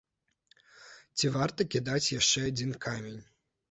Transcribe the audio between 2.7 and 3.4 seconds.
камень?